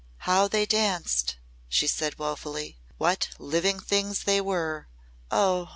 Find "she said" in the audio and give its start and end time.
1.69-2.17